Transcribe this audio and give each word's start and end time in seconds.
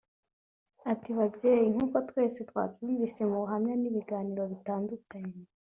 Ati 0.91 1.09
“Babyeyi 1.17 1.67
nk’uko 1.73 1.97
twese 2.09 2.39
twabyumvise 2.49 3.19
mu 3.29 3.35
buhamya 3.41 3.73
n’ibiganiro 3.77 4.43
bitandukanye 4.51 5.37